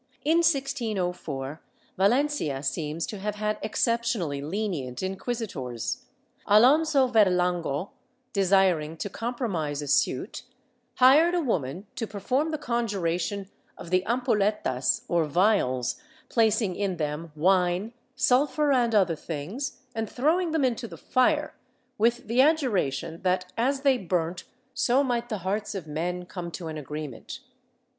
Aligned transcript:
In 0.25 0.37
1604, 0.37 1.61
Valencia 1.95 2.63
seems 2.63 3.05
to 3.05 3.19
have 3.19 3.35
had 3.35 3.59
exceptionally 3.61 4.41
lenient 4.41 5.01
inciuisitors. 5.03 6.05
Alonso 6.47 7.05
Verlango, 7.07 7.91
desiring 8.33 8.97
to 8.97 9.11
compromise 9.11 9.79
a 9.83 9.87
suit, 9.87 10.41
hired 10.95 11.35
a 11.35 11.39
woman 11.39 11.85
to 11.95 12.07
perform 12.07 12.49
the 12.49 12.57
conjuration 12.57 13.47
of 13.77 13.91
the 13.91 14.03
ampolletas 14.07 15.01
or 15.07 15.25
vials, 15.25 16.01
placing 16.29 16.75
in 16.75 16.97
them 16.97 17.31
wine, 17.35 17.93
sulphur 18.15 18.71
and 18.71 18.95
other 18.95 19.15
things, 19.15 19.81
and 19.93 20.09
throwing 20.09 20.49
them 20.49 20.65
into 20.65 20.87
the 20.87 20.97
fire, 20.97 21.53
with 21.99 22.25
the 22.27 22.41
adjuration 22.41 23.21
that 23.21 23.53
as 23.55 23.81
they 23.81 23.99
burnt 23.99 24.45
so 24.73 25.03
might 25.03 25.29
the 25.29 25.37
hearts 25.45 25.75
of 25.75 25.85
men 25.85 26.25
come 26.25 26.49
to 26.49 26.69
an 26.69 26.77
agreement. 26.79 27.41